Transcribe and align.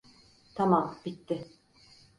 Tamam, 0.55 0.99
bitti. 1.05 1.47